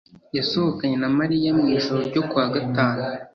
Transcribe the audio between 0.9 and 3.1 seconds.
na Mariya mu ijoro ryo ku wa gatanu